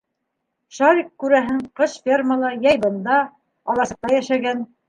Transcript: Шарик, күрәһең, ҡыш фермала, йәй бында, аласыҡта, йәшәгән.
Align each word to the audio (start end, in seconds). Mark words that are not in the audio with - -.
Шарик, 0.77 1.11
күрәһең, 1.25 1.59
ҡыш 1.81 1.93
фермала, 2.07 2.51
йәй 2.65 2.83
бында, 2.87 3.21
аласыҡта, 3.75 4.15
йәшәгән. 4.19 4.69